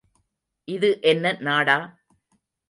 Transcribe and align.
இது 0.67 0.89
என்ன 1.01 1.33
நாடா? 1.39 1.77